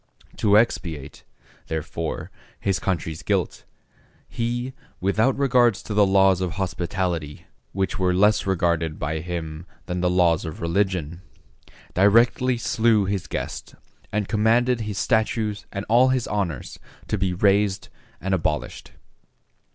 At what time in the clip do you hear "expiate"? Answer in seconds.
0.57-1.23